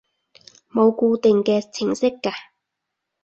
[0.73, 2.33] 冇固定嘅程式㗎